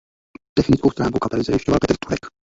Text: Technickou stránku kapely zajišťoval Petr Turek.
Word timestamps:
Technickou 0.57 0.89
stránku 0.91 1.19
kapely 1.21 1.43
zajišťoval 1.45 1.77
Petr 1.79 1.93
Turek. 2.01 2.19